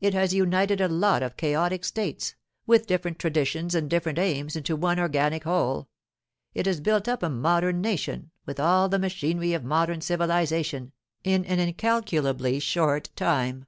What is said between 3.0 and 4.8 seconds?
traditions and different aims, into